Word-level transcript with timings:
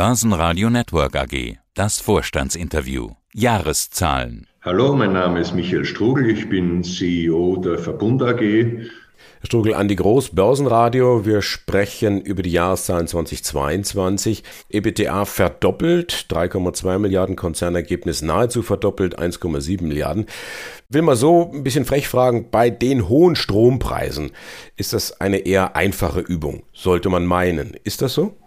Börsenradio 0.00 0.70
Network 0.70 1.14
AG. 1.14 1.58
Das 1.74 2.00
Vorstandsinterview. 2.00 3.10
Jahreszahlen. 3.34 4.46
Hallo, 4.62 4.96
mein 4.96 5.12
Name 5.12 5.40
ist 5.40 5.52
Michael 5.52 5.84
Strugel. 5.84 6.30
Ich 6.30 6.48
bin 6.48 6.82
CEO 6.82 7.58
der 7.58 7.78
Verbund 7.78 8.22
AG. 8.22 8.40
Herr 8.40 8.88
Strugel, 9.44 9.74
Andi 9.74 9.96
Groß, 9.96 10.30
Börsenradio. 10.30 11.26
Wir 11.26 11.42
sprechen 11.42 12.22
über 12.22 12.42
die 12.42 12.52
Jahreszahlen 12.52 13.08
2022. 13.08 14.42
EBTA 14.70 15.26
verdoppelt, 15.26 16.28
3,2 16.30 16.98
Milliarden, 16.98 17.36
Konzernergebnis 17.36 18.22
nahezu 18.22 18.62
verdoppelt, 18.62 19.18
1,7 19.18 19.82
Milliarden. 19.82 20.24
Will 20.88 21.02
mal 21.02 21.14
so 21.14 21.50
ein 21.52 21.62
bisschen 21.62 21.84
frech 21.84 22.08
fragen, 22.08 22.46
bei 22.50 22.70
den 22.70 23.10
hohen 23.10 23.36
Strompreisen 23.36 24.30
ist 24.76 24.94
das 24.94 25.20
eine 25.20 25.40
eher 25.40 25.76
einfache 25.76 26.20
Übung, 26.20 26.62
sollte 26.72 27.10
man 27.10 27.26
meinen. 27.26 27.76
Ist 27.84 28.00
das 28.00 28.14
so? 28.14 28.39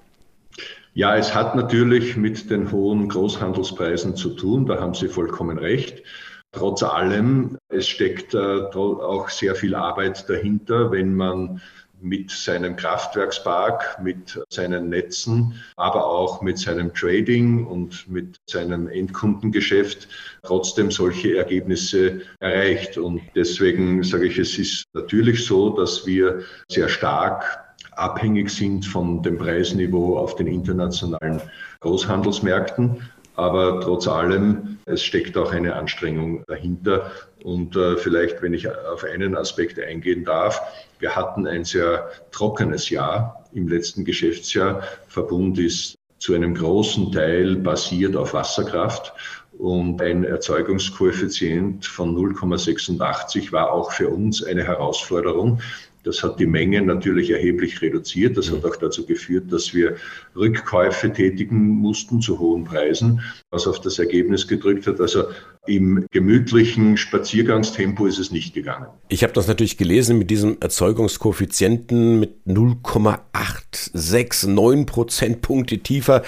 Ja, 0.95 1.17
es 1.17 1.33
hat 1.33 1.55
natürlich 1.55 2.17
mit 2.17 2.51
den 2.51 2.71
hohen 2.71 3.09
Großhandelspreisen 3.09 4.15
zu 4.15 4.35
tun, 4.35 4.67
da 4.67 4.79
haben 4.79 4.93
Sie 4.93 5.07
vollkommen 5.07 5.57
recht. 5.57 6.03
Trotz 6.51 6.83
allem, 6.83 7.57
es 7.67 7.87
steckt 7.87 8.35
äh, 8.35 8.37
auch 8.37 9.29
sehr 9.29 9.55
viel 9.55 9.73
Arbeit 9.73 10.29
dahinter, 10.29 10.91
wenn 10.91 11.15
man 11.15 11.61
mit 11.99 12.29
seinem 12.29 12.75
Kraftwerkspark, 12.75 13.99
mit 14.03 14.39
seinen 14.49 14.89
Netzen, 14.89 15.55
aber 15.77 16.05
auch 16.05 16.43
mit 16.43 16.59
seinem 16.59 16.93
Trading 16.93 17.65
und 17.65 18.07
mit 18.07 18.35
seinem 18.47 18.87
Endkundengeschäft 18.87 20.07
trotzdem 20.43 20.91
solche 20.91 21.37
Ergebnisse 21.37 22.21
erreicht. 22.39 22.99
Und 22.99 23.21
deswegen 23.35 24.03
sage 24.03 24.27
ich, 24.27 24.37
es 24.37 24.59
ist 24.59 24.83
natürlich 24.93 25.45
so, 25.45 25.69
dass 25.69 26.05
wir 26.05 26.41
sehr 26.69 26.89
stark 26.89 27.63
abhängig 27.97 28.49
sind 28.49 28.85
von 28.85 29.21
dem 29.21 29.37
Preisniveau 29.37 30.17
auf 30.17 30.35
den 30.35 30.47
internationalen 30.47 31.41
Großhandelsmärkten. 31.81 33.01
Aber 33.35 33.81
trotz 33.81 34.07
allem, 34.07 34.77
es 34.85 35.03
steckt 35.03 35.37
auch 35.37 35.51
eine 35.51 35.75
Anstrengung 35.75 36.43
dahinter. 36.47 37.11
Und 37.43 37.75
äh, 37.75 37.97
vielleicht, 37.97 38.41
wenn 38.41 38.53
ich 38.53 38.69
auf 38.69 39.03
einen 39.03 39.35
Aspekt 39.35 39.79
eingehen 39.79 40.23
darf, 40.23 40.61
wir 40.99 41.15
hatten 41.15 41.47
ein 41.47 41.65
sehr 41.65 42.09
trockenes 42.31 42.89
Jahr 42.89 43.43
im 43.53 43.67
letzten 43.67 44.05
Geschäftsjahr. 44.05 44.83
Verbund 45.07 45.57
ist 45.57 45.97
zu 46.19 46.33
einem 46.33 46.55
großen 46.55 47.11
Teil 47.11 47.55
basiert 47.57 48.15
auf 48.15 48.33
Wasserkraft. 48.33 49.13
Und 49.57 50.01
ein 50.01 50.23
Erzeugungskoeffizient 50.23 51.85
von 51.85 52.15
0,86 52.15 53.51
war 53.51 53.71
auch 53.71 53.91
für 53.91 54.09
uns 54.09 54.43
eine 54.43 54.63
Herausforderung. 54.63 55.59
Das 56.03 56.21
hat 56.21 56.39
die 56.39 56.45
Menge 56.45 56.81
natürlich 56.81 57.31
erheblich 57.31 57.81
reduziert. 57.81 58.37
Das 58.37 58.51
hat 58.51 58.65
auch 58.65 58.75
dazu 58.75 59.05
geführt, 59.05 59.51
dass 59.51 59.73
wir 59.73 59.95
Rückkäufe 60.35 61.11
tätigen 61.11 61.67
mussten 61.67 62.21
zu 62.21 62.39
hohen 62.39 62.65
Preisen, 62.65 63.21
was 63.51 63.67
auf 63.67 63.79
das 63.79 63.99
Ergebnis 63.99 64.47
gedrückt 64.47 64.85
hat. 64.87 64.99
Also 64.99 65.25
im 65.65 66.05
gemütlichen 66.11 66.97
Spaziergangstempo 66.97 68.05
ist 68.05 68.19
es 68.19 68.31
nicht 68.31 68.53
gegangen. 68.53 68.87
Ich 69.07 69.23
habe 69.23 69.31
das 69.31 69.47
natürlich 69.47 69.77
gelesen 69.77 70.17
mit 70.17 70.29
diesem 70.29 70.57
Erzeugungskoeffizienten 70.59 72.19
mit 72.19 72.45
0,869 72.45 74.85
Prozentpunkte 74.85 75.77
tiefer 75.77 76.23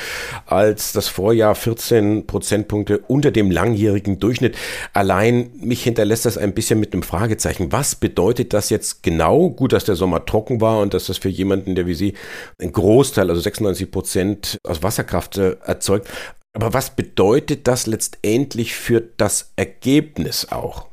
als 0.45 0.93
das 0.93 1.09
Vorjahr, 1.09 1.53
14 1.53 2.27
Prozentpunkte 2.27 2.99
unter 2.99 3.31
dem 3.31 3.51
langjährigen 3.51 4.19
Durchschnitt. 4.19 4.55
Allein 4.93 5.51
mich 5.59 5.83
hinterlässt 5.83 6.25
das 6.25 6.37
ein 6.37 6.53
bisschen 6.53 6.79
mit 6.79 6.93
einem 6.93 7.03
Fragezeichen. 7.03 7.73
Was 7.73 7.95
bedeutet 7.95 8.53
das 8.53 8.69
jetzt 8.69 9.03
genau? 9.03 9.49
Gut, 9.49 9.73
dass 9.73 9.83
der 9.83 9.95
Sommer 9.95 10.25
trocken 10.25 10.61
war 10.61 10.79
und 10.79 10.93
dass 10.93 11.07
das 11.07 11.17
für 11.17 11.27
jemanden, 11.27 11.75
der 11.75 11.87
wie 11.87 11.93
Sie 11.93 12.13
ein 12.61 12.71
Großteil, 12.71 13.29
also 13.29 13.41
96 13.41 13.91
Prozent 13.91 14.57
aus 14.63 14.81
Wasserkraft 14.81 15.37
äh, 15.37 15.57
erzeugt. 15.65 16.07
Aber 16.55 16.73
was 16.73 16.95
bedeutet 16.95 17.67
das 17.67 17.85
letztendlich 17.85 18.75
für 18.75 19.01
das 19.01 19.51
Ergebnis 19.57 20.47
auch? 20.51 20.87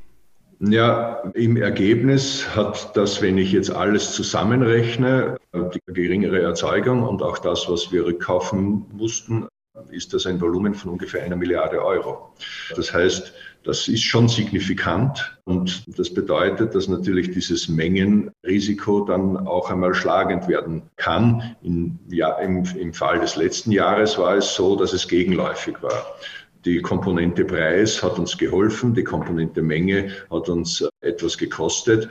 Ja, 0.58 1.22
im 1.34 1.56
Ergebnis 1.56 2.56
hat 2.56 2.96
das, 2.96 3.22
wenn 3.22 3.38
ich 3.38 3.52
jetzt 3.52 3.70
alles 3.70 4.12
zusammenrechne, 4.12 5.36
die 5.52 5.80
geringere 5.92 6.42
Erzeugung 6.42 7.04
und 7.04 7.22
auch 7.22 7.38
das, 7.38 7.68
was 7.68 7.92
wir 7.92 8.04
rückkaufen 8.04 8.86
mussten, 8.92 9.46
ist 9.90 10.12
das 10.12 10.26
ein 10.26 10.40
Volumen 10.40 10.74
von 10.74 10.90
ungefähr 10.90 11.22
einer 11.22 11.36
Milliarde 11.36 11.84
Euro. 11.84 12.34
Das 12.74 12.92
heißt, 12.92 13.32
das 13.64 13.88
ist 13.88 14.02
schon 14.02 14.28
signifikant 14.28 15.38
und 15.44 15.84
das 15.98 16.12
bedeutet, 16.12 16.74
dass 16.74 16.88
natürlich 16.88 17.30
dieses 17.30 17.68
Mengenrisiko 17.68 19.04
dann 19.04 19.46
auch 19.46 19.70
einmal 19.70 19.94
schlagend 19.94 20.48
werden 20.48 20.82
kann. 20.96 21.56
In, 21.62 21.98
ja, 22.08 22.32
im, 22.38 22.64
Im 22.76 22.92
Fall 22.92 23.20
des 23.20 23.36
letzten 23.36 23.70
Jahres 23.70 24.18
war 24.18 24.36
es 24.36 24.54
so, 24.54 24.76
dass 24.76 24.92
es 24.92 25.06
gegenläufig 25.06 25.80
war. 25.82 26.06
Die 26.64 26.80
Komponente 26.80 27.44
Preis 27.44 28.02
hat 28.02 28.18
uns 28.18 28.38
geholfen, 28.38 28.94
die 28.94 29.04
Komponente 29.04 29.62
Menge 29.62 30.12
hat 30.30 30.48
uns 30.48 30.84
etwas 31.00 31.36
gekostet. 31.36 32.08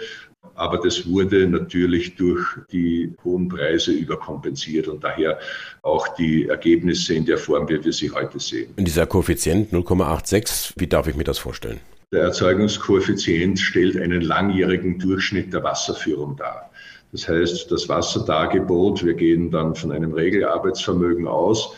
Aber 0.61 0.77
das 0.77 1.09
wurde 1.09 1.47
natürlich 1.47 2.15
durch 2.17 2.45
die 2.71 3.15
hohen 3.23 3.49
Preise 3.49 3.93
überkompensiert 3.93 4.87
und 4.87 5.03
daher 5.03 5.39
auch 5.81 6.07
die 6.09 6.49
Ergebnisse 6.49 7.15
in 7.15 7.25
der 7.25 7.39
Form, 7.39 7.67
wie 7.67 7.83
wir 7.83 7.91
sie 7.91 8.11
heute 8.11 8.39
sehen. 8.39 8.71
Und 8.77 8.85
dieser 8.85 9.07
Koeffizient 9.07 9.73
0,86, 9.73 10.73
wie 10.75 10.85
darf 10.85 11.07
ich 11.07 11.15
mir 11.15 11.23
das 11.23 11.39
vorstellen? 11.39 11.79
Der 12.13 12.21
Erzeugungskoeffizient 12.25 13.57
stellt 13.57 13.99
einen 13.99 14.21
langjährigen 14.21 14.99
Durchschnitt 14.99 15.51
der 15.51 15.63
Wasserführung 15.63 16.35
dar. 16.37 16.69
Das 17.11 17.27
heißt, 17.27 17.71
das 17.71 17.89
Wasserdargebot, 17.89 19.03
wir 19.03 19.15
gehen 19.15 19.49
dann 19.49 19.73
von 19.73 19.91
einem 19.91 20.13
Regelarbeitsvermögen 20.13 21.27
aus. 21.27 21.73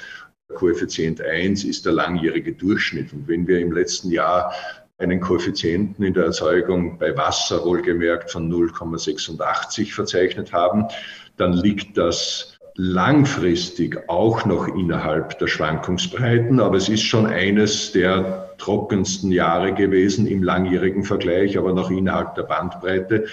Koeffizient 0.55 1.22
1 1.22 1.63
ist 1.63 1.85
der 1.85 1.93
langjährige 1.93 2.51
Durchschnitt. 2.51 3.13
Und 3.13 3.29
wenn 3.29 3.47
wir 3.47 3.59
im 3.59 3.72
letzten 3.72 4.11
Jahr 4.11 4.53
einen 4.97 5.19
Koeffizienten 5.19 6.05
in 6.05 6.13
der 6.13 6.25
Erzeugung 6.25 6.97
bei 6.97 7.15
Wasser 7.17 7.65
wohlgemerkt 7.65 8.31
von 8.31 8.51
0,86 8.51 9.93
verzeichnet 9.93 10.53
haben, 10.53 10.85
dann 11.37 11.53
liegt 11.53 11.97
das 11.97 12.57
langfristig 12.75 14.09
auch 14.09 14.45
noch 14.45 14.67
innerhalb 14.67 15.37
der 15.39 15.47
Schwankungsbreiten, 15.47 16.59
aber 16.59 16.77
es 16.77 16.89
ist 16.89 17.03
schon 17.03 17.27
eines 17.27 17.91
der 17.91 18.55
trockensten 18.57 19.31
Jahre 19.31 19.73
gewesen 19.73 20.27
im 20.27 20.43
langjährigen 20.43 21.03
Vergleich, 21.03 21.57
aber 21.57 21.73
noch 21.73 21.91
innerhalb 21.91 22.35
der 22.35 22.43
Bandbreite. 22.43 23.25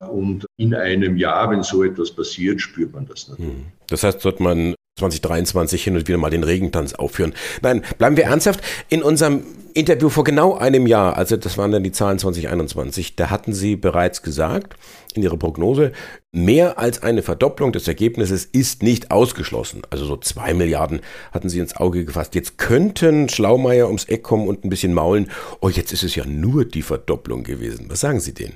Und 0.00 0.46
in 0.56 0.74
einem 0.74 1.16
Jahr, 1.16 1.50
wenn 1.50 1.62
so 1.62 1.82
etwas 1.82 2.10
passiert, 2.10 2.60
spürt 2.60 2.92
man 2.92 3.06
das 3.06 3.28
natürlich. 3.28 3.52
Hm. 3.52 3.66
Das 3.88 4.02
heißt, 4.02 4.20
sollte 4.20 4.42
man 4.42 4.74
2023 4.96 5.82
hin 5.82 5.96
und 5.96 6.06
wieder 6.06 6.18
mal 6.18 6.30
den 6.30 6.44
Regentanz 6.44 6.94
aufführen. 6.94 7.34
Nein, 7.62 7.82
bleiben 7.98 8.16
wir 8.16 8.24
ernsthaft. 8.24 8.60
In 8.88 9.02
unserem 9.02 9.42
Interview 9.74 10.08
vor 10.08 10.22
genau 10.22 10.56
einem 10.56 10.86
Jahr, 10.86 11.16
also 11.16 11.36
das 11.36 11.58
waren 11.58 11.72
dann 11.72 11.82
die 11.82 11.90
Zahlen 11.90 12.20
2021, 12.20 13.16
da 13.16 13.28
hatten 13.28 13.52
Sie 13.52 13.74
bereits 13.74 14.22
gesagt, 14.22 14.76
in 15.14 15.24
Ihrer 15.24 15.36
Prognose, 15.36 15.90
mehr 16.30 16.78
als 16.78 17.02
eine 17.02 17.22
Verdopplung 17.22 17.72
des 17.72 17.88
Ergebnisses 17.88 18.44
ist 18.44 18.84
nicht 18.84 19.10
ausgeschlossen. 19.10 19.82
Also 19.90 20.04
so 20.04 20.16
zwei 20.16 20.54
Milliarden 20.54 21.00
hatten 21.32 21.48
Sie 21.48 21.58
ins 21.58 21.76
Auge 21.76 22.04
gefasst. 22.04 22.36
Jetzt 22.36 22.56
könnten 22.56 23.28
Schlaumeier 23.28 23.88
ums 23.88 24.04
Eck 24.04 24.22
kommen 24.22 24.46
und 24.46 24.64
ein 24.64 24.70
bisschen 24.70 24.94
maulen. 24.94 25.28
Oh, 25.60 25.68
jetzt 25.68 25.92
ist 25.92 26.04
es 26.04 26.14
ja 26.14 26.24
nur 26.24 26.64
die 26.64 26.82
Verdopplung 26.82 27.42
gewesen. 27.42 27.86
Was 27.88 27.98
sagen 27.98 28.20
Sie 28.20 28.32
denen? 28.32 28.54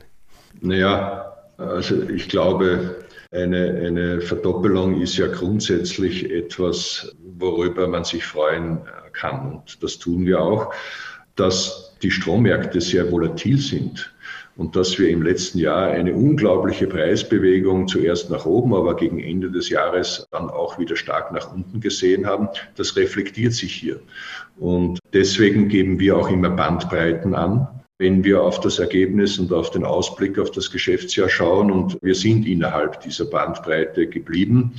Naja, 0.60 1.32
also 1.56 2.08
ich 2.08 2.28
glaube, 2.28 2.94
eine, 3.30 3.82
eine 3.86 4.20
Verdoppelung 4.20 5.00
ist 5.00 5.16
ja 5.16 5.26
grundsätzlich 5.26 6.30
etwas, 6.30 7.14
worüber 7.38 7.86
man 7.86 8.04
sich 8.04 8.24
freuen 8.24 8.80
kann. 9.12 9.52
Und 9.52 9.82
das 9.82 9.98
tun 9.98 10.24
wir 10.24 10.40
auch, 10.40 10.72
dass 11.36 11.96
die 12.02 12.10
Strommärkte 12.10 12.80
sehr 12.80 13.10
volatil 13.10 13.58
sind 13.58 14.12
und 14.56 14.74
dass 14.74 14.98
wir 14.98 15.08
im 15.08 15.22
letzten 15.22 15.58
Jahr 15.58 15.88
eine 15.88 16.14
unglaubliche 16.14 16.86
Preisbewegung 16.86 17.86
zuerst 17.86 18.30
nach 18.30 18.44
oben, 18.44 18.74
aber 18.74 18.96
gegen 18.96 19.20
Ende 19.20 19.50
des 19.50 19.68
Jahres 19.68 20.26
dann 20.32 20.50
auch 20.50 20.78
wieder 20.78 20.96
stark 20.96 21.30
nach 21.32 21.52
unten 21.54 21.80
gesehen 21.80 22.26
haben, 22.26 22.48
das 22.76 22.96
reflektiert 22.96 23.52
sich 23.52 23.72
hier. 23.72 24.00
Und 24.58 24.98
deswegen 25.12 25.68
geben 25.68 26.00
wir 26.00 26.16
auch 26.16 26.30
immer 26.30 26.50
Bandbreiten 26.50 27.34
an 27.34 27.77
wenn 27.98 28.22
wir 28.22 28.42
auf 28.42 28.60
das 28.60 28.78
Ergebnis 28.78 29.38
und 29.38 29.52
auf 29.52 29.70
den 29.70 29.84
Ausblick 29.84 30.38
auf 30.38 30.52
das 30.52 30.70
Geschäftsjahr 30.70 31.28
schauen. 31.28 31.70
Und 31.70 31.98
wir 32.00 32.14
sind 32.14 32.46
innerhalb 32.46 33.00
dieser 33.00 33.24
Bandbreite 33.24 34.06
geblieben. 34.06 34.74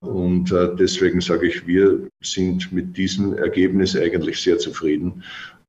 Und 0.00 0.50
äh, 0.50 0.74
deswegen 0.74 1.20
sage 1.20 1.46
ich, 1.46 1.66
wir 1.66 2.08
sind 2.22 2.72
mit 2.72 2.96
diesem 2.96 3.36
Ergebnis 3.36 3.94
eigentlich 3.94 4.42
sehr 4.42 4.58
zufrieden 4.58 5.22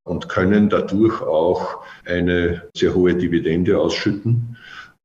und 0.03 0.27
können 0.27 0.69
dadurch 0.69 1.21
auch 1.21 1.83
eine 2.05 2.63
sehr 2.75 2.95
hohe 2.95 3.13
Dividende 3.13 3.77
ausschütten. 3.77 4.57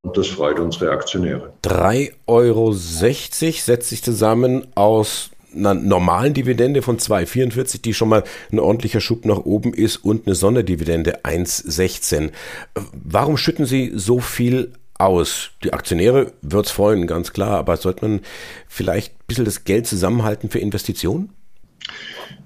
Und 0.02 0.16
das 0.16 0.28
freut 0.28 0.60
unsere 0.60 0.92
Aktionäre. 0.92 1.52
3,60 1.64 2.12
Euro 2.26 2.72
setzt 2.72 3.88
sich 3.88 4.02
zusammen 4.02 4.66
aus 4.76 5.30
einer 5.54 5.74
normalen 5.74 6.34
Dividende 6.34 6.82
von 6.82 6.98
2,44, 6.98 7.82
die 7.82 7.94
schon 7.94 8.08
mal 8.08 8.24
ein 8.52 8.58
ordentlicher 8.58 9.00
Schub 9.00 9.24
nach 9.24 9.38
oben 9.38 9.72
ist, 9.72 9.98
und 9.98 10.26
eine 10.26 10.34
Sonderdividende 10.34 11.24
1,16. 11.24 12.30
Warum 12.92 13.36
schütten 13.36 13.66
Sie 13.66 13.92
so 13.94 14.20
viel 14.20 14.72
aus? 14.98 15.50
Die 15.64 15.72
Aktionäre 15.72 16.32
wird 16.42 16.66
es 16.66 16.72
freuen, 16.72 17.06
ganz 17.06 17.32
klar, 17.32 17.58
aber 17.58 17.76
sollte 17.76 18.06
man 18.06 18.20
vielleicht 18.68 19.14
ein 19.14 19.26
bisschen 19.26 19.44
das 19.44 19.64
Geld 19.64 19.86
zusammenhalten 19.86 20.50
für 20.50 20.58
Investitionen? 20.58 21.30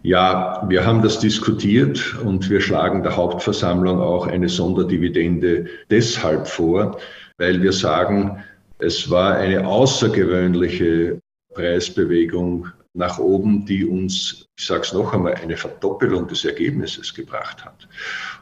Ja, 0.02 0.64
wir 0.68 0.84
haben 0.84 1.02
das 1.02 1.20
diskutiert 1.20 2.16
und 2.24 2.50
wir 2.50 2.60
schlagen 2.60 3.02
der 3.02 3.16
Hauptversammlung 3.16 4.00
auch 4.00 4.26
eine 4.26 4.48
Sonderdividende 4.48 5.66
deshalb 5.90 6.48
vor, 6.48 6.98
weil 7.38 7.62
wir 7.62 7.72
sagen, 7.72 8.42
es 8.78 9.08
war 9.10 9.36
eine 9.36 9.66
außergewöhnliche 9.66 11.21
Preisbewegung 11.54 12.68
nach 12.94 13.18
oben, 13.18 13.64
die 13.64 13.84
uns, 13.84 14.46
ich 14.58 14.66
sage 14.66 14.82
es 14.82 14.92
noch 14.92 15.14
einmal, 15.14 15.34
eine 15.34 15.56
Verdoppelung 15.56 16.28
des 16.28 16.44
Ergebnisses 16.44 17.14
gebracht 17.14 17.64
hat. 17.64 17.88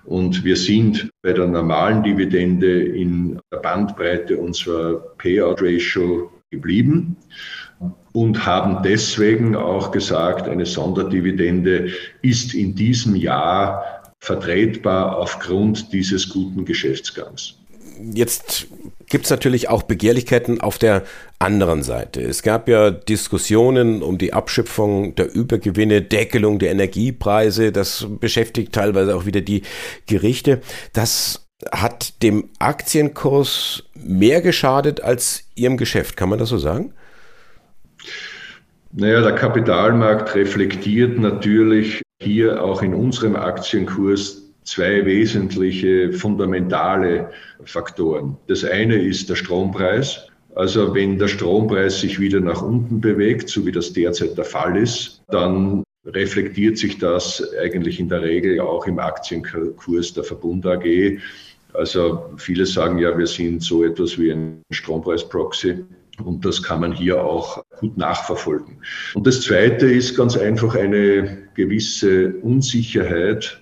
Und 0.04 0.42
wir 0.44 0.56
sind 0.56 1.08
bei 1.22 1.32
der 1.32 1.46
normalen 1.46 2.02
Dividende 2.02 2.82
in 2.82 3.38
der 3.52 3.58
Bandbreite 3.58 4.36
unserer 4.36 4.94
Payout-Ratio 5.18 6.32
geblieben 6.50 7.16
und 8.12 8.44
haben 8.44 8.82
deswegen 8.82 9.54
auch 9.54 9.92
gesagt, 9.92 10.48
eine 10.48 10.66
Sonderdividende 10.66 11.92
ist 12.22 12.54
in 12.54 12.74
diesem 12.74 13.14
Jahr 13.14 14.02
vertretbar 14.18 15.16
aufgrund 15.16 15.92
dieses 15.92 16.28
guten 16.28 16.64
Geschäftsgangs. 16.64 17.59
Jetzt 18.12 18.66
gibt 19.08 19.25
es 19.25 19.31
natürlich 19.31 19.69
auch 19.69 19.82
Begehrlichkeiten 19.82 20.60
auf 20.60 20.78
der 20.78 21.02
anderen 21.38 21.82
Seite. 21.82 22.20
Es 22.22 22.42
gab 22.42 22.69
ja 22.69 22.90
Diskussionen 22.90 24.02
um 24.02 24.19
die 24.19 24.32
Abschöpfung 24.32 25.14
der 25.14 25.34
Übergewinne, 25.34 26.02
Deckelung 26.02 26.58
der 26.58 26.70
Energiepreise. 26.70 27.72
Das 27.72 28.06
beschäftigt 28.20 28.72
teilweise 28.72 29.16
auch 29.16 29.26
wieder 29.26 29.40
die 29.40 29.62
Gerichte. 30.06 30.60
Das 30.92 31.46
hat 31.72 32.22
dem 32.22 32.50
Aktienkurs 32.58 33.84
mehr 33.94 34.40
geschadet 34.40 35.02
als 35.02 35.44
ihrem 35.54 35.76
Geschäft. 35.76 36.16
Kann 36.16 36.28
man 36.28 36.38
das 36.38 36.48
so 36.48 36.58
sagen? 36.58 36.94
Naja, 38.92 39.20
der 39.20 39.34
Kapitalmarkt 39.34 40.34
reflektiert 40.34 41.19
natürlich 41.19 42.02
hier 42.20 42.62
auch 42.62 42.82
in 42.82 42.94
unserem 42.94 43.37
Aktienkurs 43.37 44.50
zwei 44.64 45.04
wesentliche 45.04 46.12
fundamentale 46.12 47.30
Faktoren. 47.64 48.36
Das 48.46 48.64
eine 48.64 48.96
ist 48.96 49.28
der 49.28 49.36
Strompreis. 49.36 50.26
Also 50.54 50.94
wenn 50.94 51.18
der 51.18 51.28
Strompreis 51.28 52.00
sich 52.00 52.18
wieder 52.18 52.40
nach 52.40 52.62
unten 52.62 53.00
bewegt, 53.00 53.48
so 53.48 53.64
wie 53.66 53.72
das 53.72 53.92
derzeit 53.92 54.36
der 54.36 54.44
Fall 54.44 54.76
ist, 54.76 55.22
dann 55.28 55.82
reflektiert 56.04 56.78
sich 56.78 56.98
das 56.98 57.42
eigentlich 57.62 58.00
in 58.00 58.08
der 58.08 58.22
Regel 58.22 58.60
auch 58.60 58.86
im 58.86 58.98
Aktienkurs 58.98 60.12
der 60.14 60.24
Verbund 60.24 60.66
AG. 60.66 61.18
Also 61.72 62.30
viele 62.36 62.66
sagen 62.66 62.98
ja, 62.98 63.16
wir 63.16 63.26
sind 63.26 63.62
so 63.62 63.84
etwas 63.84 64.18
wie 64.18 64.32
ein 64.32 64.62
Strompreisproxy. 64.70 65.84
Und 66.24 66.44
das 66.44 66.62
kann 66.62 66.80
man 66.80 66.92
hier 66.92 67.22
auch 67.24 67.62
gut 67.78 67.96
nachverfolgen. 67.96 68.78
Und 69.14 69.26
das 69.26 69.40
Zweite 69.40 69.86
ist 69.86 70.16
ganz 70.16 70.36
einfach 70.36 70.74
eine 70.74 71.48
gewisse 71.54 72.34
Unsicherheit 72.42 73.60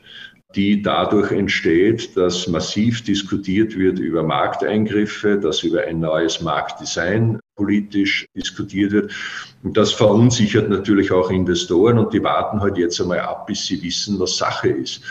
die 0.54 0.80
dadurch 0.80 1.30
entsteht, 1.30 2.16
dass 2.16 2.48
massiv 2.48 3.04
diskutiert 3.04 3.76
wird 3.76 3.98
über 3.98 4.22
Markteingriffe, 4.22 5.38
dass 5.38 5.62
über 5.62 5.82
ein 5.82 6.00
neues 6.00 6.40
Marktdesign 6.40 7.38
politisch 7.54 8.26
diskutiert 8.34 8.92
wird. 8.92 9.12
Und 9.62 9.76
das 9.76 9.92
verunsichert 9.92 10.70
natürlich 10.70 11.12
auch 11.12 11.30
Investoren 11.30 11.98
und 11.98 12.14
die 12.14 12.22
warten 12.22 12.60
halt 12.60 12.78
jetzt 12.78 13.00
einmal 13.00 13.20
ab, 13.20 13.46
bis 13.46 13.66
sie 13.66 13.82
wissen, 13.82 14.18
was 14.18 14.38
Sache 14.38 14.68
ist. 14.68 15.02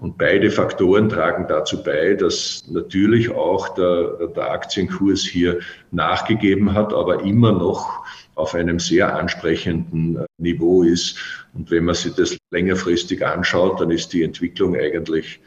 Und 0.00 0.16
beide 0.16 0.50
Faktoren 0.50 1.08
tragen 1.08 1.46
dazu 1.48 1.82
bei, 1.82 2.14
dass 2.14 2.64
natürlich 2.70 3.30
auch 3.30 3.70
der, 3.74 4.28
der 4.28 4.50
Aktienkurs 4.50 5.22
hier 5.22 5.60
nachgegeben 5.90 6.72
hat, 6.72 6.94
aber 6.94 7.22
immer 7.22 7.52
noch 7.52 8.04
auf 8.36 8.54
einem 8.54 8.78
sehr 8.78 9.16
ansprechenden 9.16 10.16
äh, 10.16 10.26
Niveau 10.38 10.82
ist. 10.82 11.16
Und 11.54 11.70
wenn 11.70 11.84
man 11.84 11.94
sich 11.94 12.14
das 12.14 12.36
längerfristig 12.50 13.26
anschaut, 13.26 13.80
dann 13.80 13.90
ist 13.90 14.12
die 14.12 14.22
Entwicklung 14.22 14.76
eigentlich 14.76 15.40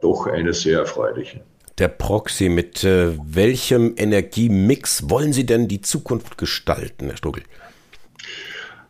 doch 0.00 0.26
eine 0.26 0.52
sehr 0.52 0.80
erfreuliche. 0.80 1.40
Der 1.78 1.88
Proxy, 1.88 2.48
mit 2.48 2.84
äh, 2.84 3.18
welchem 3.24 3.94
Energiemix 3.96 5.10
wollen 5.10 5.32
Sie 5.32 5.46
denn 5.46 5.66
die 5.66 5.80
Zukunft 5.80 6.38
gestalten, 6.38 7.06
Herr 7.06 7.16
Strugel? 7.16 7.42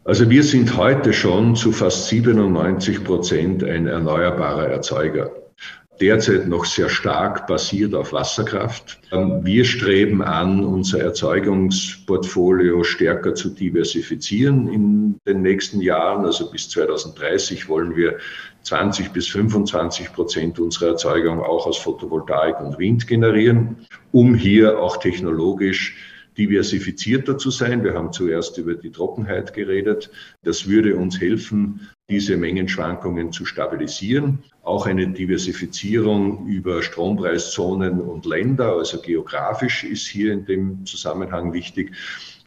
Also 0.05 0.29
wir 0.29 0.43
sind 0.43 0.77
heute 0.77 1.15
schon 1.15 1.57
zu 1.57 1.73
fast 1.73 2.09
97 2.09 3.05
Prozent 3.05 3.65
ein 3.65 3.87
erneuerbarer 3.87 4.67
Erzeuger 4.67 5.31
derzeit 6.01 6.49
noch 6.49 6.65
sehr 6.65 6.89
stark 6.89 7.47
basiert 7.47 7.95
auf 7.95 8.13
Wasserkraft. 8.13 8.99
Ähm, 9.13 9.41
wir 9.45 9.65
streben 9.65 10.23
an, 10.23 10.65
unser 10.65 11.01
Erzeugungsportfolio 11.01 12.83
stärker 12.85 13.35
zu 13.35 13.51
diversifizieren 13.51 14.69
in 14.69 15.21
den 15.27 15.43
nächsten 15.43 15.81
Jahren. 15.81 16.25
Also 16.25 16.51
bis 16.51 16.69
2030 16.71 17.69
wollen 17.69 17.97
wir 17.97 18.19
20 18.63 19.11
bis 19.11 19.29
25 19.29 20.13
Prozent 20.13 20.59
unserer 20.59 20.91
Erzeugung 20.91 21.41
auch 21.41 21.67
aus 21.67 21.79
Photovoltaik 21.79 22.61
und 22.61 22.79
Wind 22.79 23.07
generieren, 23.07 23.87
um 24.11 24.35
hier 24.35 24.79
auch 24.81 24.97
technologisch 24.97 25.97
diversifizierter 26.37 27.39
zu 27.39 27.51
sein. 27.51 27.85
Wir 27.85 27.95
haben 27.95 28.13
zuerst 28.13 28.59
über 28.59 28.75
die 28.75 28.91
Trockenheit 28.91 29.55
geredet. 29.55 30.11
Das 30.43 30.69
würde 30.69 30.97
uns 30.97 31.21
helfen, 31.21 31.89
diese 32.09 32.37
Mengenschwankungen 32.37 33.33
zu 33.33 33.45
stabilisieren. 33.45 34.43
Auch 34.63 34.87
eine 34.87 35.09
Diversifizierung 35.09 36.47
über 36.47 36.83
Strompreiszonen 36.83 38.01
und 38.01 38.27
Länder, 38.27 38.77
also 38.77 39.01
geografisch 39.01 39.85
ist 39.85 40.07
hier 40.07 40.33
in 40.33 40.45
dem 40.45 40.87
Zusammenhang 40.87 41.53
wichtig. 41.53 41.93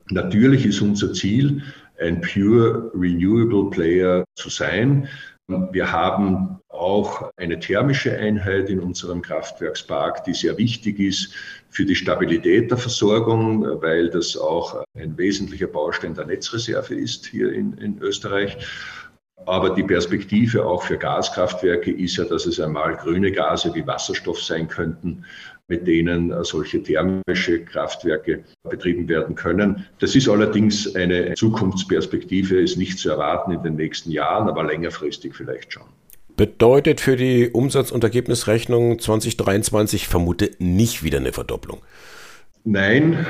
Natürlich 0.09 0.65
ist 0.65 0.81
unser 0.81 1.13
Ziel, 1.13 1.63
ein 1.99 2.21
pure 2.21 2.91
renewable 2.93 3.69
Player 3.71 4.23
zu 4.35 4.49
sein. 4.49 5.07
Wir 5.47 5.91
haben 5.91 6.59
auch 6.67 7.31
eine 7.38 7.57
thermische 7.57 8.15
Einheit 8.17 8.69
in 8.69 8.81
unserem 8.81 9.21
Kraftwerkspark, 9.21 10.25
die 10.25 10.33
sehr 10.33 10.57
wichtig 10.57 10.99
ist 10.99 11.33
für 11.69 11.85
die 11.85 11.95
Stabilität 11.95 12.69
der 12.69 12.77
Versorgung, 12.77 13.63
weil 13.81 14.09
das 14.09 14.35
auch 14.35 14.83
ein 14.94 15.17
wesentlicher 15.17 15.67
Baustein 15.67 16.13
der 16.13 16.25
Netzreserve 16.25 16.95
ist 16.95 17.27
hier 17.27 17.53
in, 17.53 17.73
in 17.77 17.97
Österreich. 17.99 18.57
Aber 19.45 19.69
die 19.69 19.83
Perspektive 19.83 20.65
auch 20.65 20.83
für 20.83 20.97
Gaskraftwerke 20.97 21.91
ist 21.91 22.17
ja, 22.17 22.25
dass 22.25 22.45
es 22.45 22.59
einmal 22.59 22.95
grüne 22.97 23.31
Gase 23.31 23.73
wie 23.73 23.85
Wasserstoff 23.85 24.41
sein 24.41 24.67
könnten, 24.67 25.23
mit 25.67 25.85
denen 25.85 26.33
solche 26.43 26.81
thermische 26.81 27.63
Kraftwerke 27.63 28.43
betrieben 28.63 29.07
werden 29.07 29.35
können. 29.35 29.85
Das 29.99 30.15
ist 30.15 30.27
allerdings 30.27 30.95
eine 30.95 31.33
Zukunftsperspektive, 31.35 32.59
ist 32.59 32.77
nicht 32.77 32.99
zu 32.99 33.09
erwarten 33.09 33.51
in 33.51 33.63
den 33.63 33.75
nächsten 33.75 34.11
Jahren, 34.11 34.49
aber 34.49 34.63
längerfristig 34.63 35.35
vielleicht 35.35 35.73
schon. 35.73 35.83
Bedeutet 36.35 37.01
für 37.01 37.15
die 37.15 37.49
Umsatz- 37.49 37.91
und 37.91 38.03
Ergebnisrechnung 38.03 38.99
2023 38.99 40.07
vermute 40.07 40.51
nicht 40.59 41.03
wieder 41.03 41.17
eine 41.17 41.33
Verdopplung. 41.33 41.81
Nein, 42.63 43.25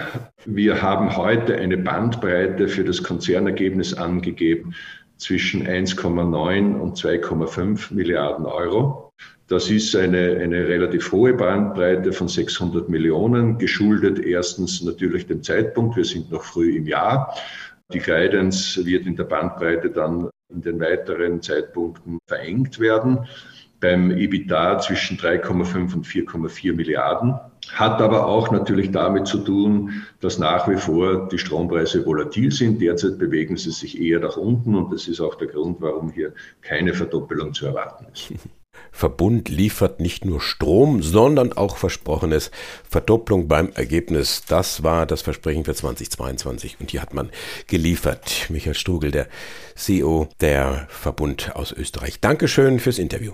wir 0.45 0.81
haben 0.81 1.15
heute 1.15 1.55
eine 1.55 1.77
Bandbreite 1.77 2.67
für 2.67 2.83
das 2.83 3.03
Konzernergebnis 3.03 3.93
angegeben 3.93 4.73
zwischen 5.17 5.67
1,9 5.67 6.75
und 6.75 6.97
2,5 6.97 7.93
Milliarden 7.93 8.45
Euro. 8.45 9.12
Das 9.47 9.69
ist 9.69 9.95
eine, 9.95 10.38
eine 10.41 10.67
relativ 10.67 11.12
hohe 11.12 11.33
Bandbreite 11.33 12.12
von 12.12 12.27
600 12.27 12.89
Millionen, 12.89 13.57
geschuldet 13.57 14.19
erstens 14.19 14.81
natürlich 14.81 15.25
dem 15.27 15.41
Zeitpunkt. 15.41 15.95
Wir 15.95 16.03
sind 16.03 16.31
noch 16.31 16.43
früh 16.43 16.75
im 16.75 16.86
Jahr. 16.86 17.33
Die 17.93 18.00
Guidance 18.00 18.86
wird 18.86 19.05
in 19.05 19.15
der 19.15 19.24
Bandbreite 19.24 19.89
dann 19.89 20.29
in 20.50 20.62
den 20.62 20.79
weiteren 20.79 21.41
Zeitpunkten 21.41 22.19
verengt 22.27 22.79
werden. 22.79 23.25
Beim 23.79 24.12
EBITDA 24.12 24.79
zwischen 24.79 25.17
3,5 25.17 25.93
und 25.93 26.05
4,4 26.05 26.74
Milliarden. 26.74 27.36
Hat 27.74 28.01
aber 28.01 28.25
auch 28.25 28.51
natürlich 28.51 28.91
damit 28.91 29.27
zu 29.27 29.39
tun, 29.39 30.03
dass 30.22 30.39
nach 30.39 30.67
wie 30.67 30.77
vor 30.77 31.27
die 31.27 31.38
Strompreise 31.38 32.05
volatil 32.05 32.51
sind. 32.51 32.81
Derzeit 32.81 33.17
bewegen 33.19 33.57
sie 33.57 33.72
sich 33.72 34.01
eher 34.01 34.19
nach 34.19 34.38
unten 34.38 34.75
und 34.75 34.91
das 34.91 35.07
ist 35.07 35.19
auch 35.19 35.36
der 35.36 35.48
Grund, 35.48 35.77
warum 35.81 36.12
hier 36.12 36.34
keine 36.62 36.93
Verdoppelung 36.93 37.53
zu 37.53 37.65
erwarten 37.65 38.05
ist. 38.12 38.34
Verbund 38.91 39.50
liefert 39.50 40.00
nicht 40.00 40.25
nur 40.25 40.41
Strom, 40.41 41.01
sondern 41.03 41.53
auch 41.53 41.77
versprochenes 41.77 42.51
Verdopplung 42.89 43.48
beim 43.48 43.72
Ergebnis. 43.74 44.43
Das 44.48 44.84
war 44.84 45.05
das 45.05 45.22
Versprechen 45.22 45.65
für 45.65 45.75
2022 45.75 46.77
und 46.79 46.91
hier 46.91 47.01
hat 47.01 47.13
man 47.13 47.29
geliefert. 47.67 48.48
Michael 48.50 48.75
Strugel, 48.75 49.12
der 49.12 49.27
CEO 49.75 50.29
der 50.41 50.88
Verbund 50.89 51.55
aus 51.55 51.72
Österreich. 51.72 52.19
Dankeschön 52.22 52.79
fürs 52.79 53.00
Interview. 53.00 53.34